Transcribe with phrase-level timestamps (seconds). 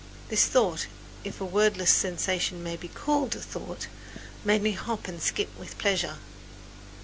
[0.29, 0.87] This thought,
[1.23, 3.85] if a wordless sensation may be called a thought,
[4.43, 6.15] made me hop and skip with pleasure.